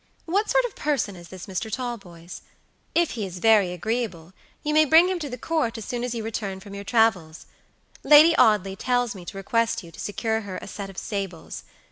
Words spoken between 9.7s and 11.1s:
you to secure her a set of